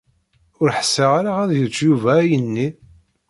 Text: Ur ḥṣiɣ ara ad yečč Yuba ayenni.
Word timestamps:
Ur 0.61 0.69
ḥṣiɣ 0.79 1.11
ara 1.19 1.31
ad 1.41 1.51
yečč 1.55 1.75
Yuba 1.87 2.09
ayenni. 2.21 2.67